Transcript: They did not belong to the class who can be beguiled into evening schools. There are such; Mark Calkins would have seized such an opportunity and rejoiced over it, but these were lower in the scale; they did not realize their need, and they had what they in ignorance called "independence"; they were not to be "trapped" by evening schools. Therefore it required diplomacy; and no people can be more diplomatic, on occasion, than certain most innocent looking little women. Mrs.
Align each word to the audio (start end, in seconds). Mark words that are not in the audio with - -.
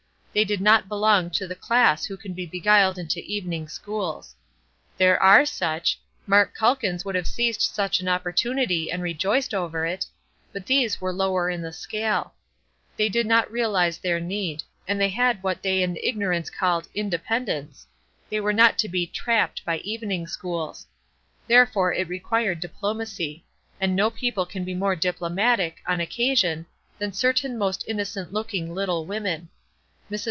They 0.33 0.45
did 0.45 0.61
not 0.61 0.87
belong 0.87 1.29
to 1.31 1.45
the 1.45 1.55
class 1.57 2.05
who 2.05 2.15
can 2.15 2.33
be 2.33 2.45
beguiled 2.45 2.97
into 2.97 3.19
evening 3.19 3.67
schools. 3.67 4.33
There 4.97 5.21
are 5.21 5.45
such; 5.45 5.99
Mark 6.25 6.55
Calkins 6.57 7.03
would 7.03 7.15
have 7.15 7.27
seized 7.27 7.61
such 7.61 7.99
an 7.99 8.07
opportunity 8.07 8.89
and 8.89 9.03
rejoiced 9.03 9.53
over 9.53 9.85
it, 9.85 10.05
but 10.53 10.65
these 10.67 11.01
were 11.01 11.11
lower 11.11 11.49
in 11.49 11.61
the 11.61 11.73
scale; 11.73 12.33
they 12.95 13.09
did 13.09 13.25
not 13.25 13.51
realize 13.51 13.97
their 13.97 14.21
need, 14.21 14.63
and 14.87 15.01
they 15.01 15.09
had 15.09 15.43
what 15.43 15.61
they 15.61 15.83
in 15.83 15.97
ignorance 16.01 16.49
called 16.49 16.87
"independence"; 16.95 17.85
they 18.29 18.39
were 18.39 18.53
not 18.53 18.77
to 18.77 18.87
be 18.87 19.05
"trapped" 19.05 19.65
by 19.65 19.79
evening 19.79 20.27
schools. 20.27 20.87
Therefore 21.45 21.91
it 21.91 22.07
required 22.07 22.61
diplomacy; 22.61 23.43
and 23.81 23.97
no 23.97 24.09
people 24.09 24.45
can 24.45 24.63
be 24.63 24.73
more 24.75 24.95
diplomatic, 24.95 25.81
on 25.85 25.99
occasion, 25.99 26.67
than 26.99 27.11
certain 27.11 27.57
most 27.57 27.83
innocent 27.85 28.31
looking 28.31 28.73
little 28.73 29.05
women. 29.05 29.49
Mrs. 29.49 29.49